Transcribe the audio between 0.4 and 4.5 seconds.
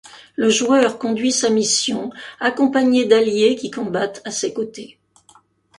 joueur conduit sa mission accompagné d'alliés qui combattent à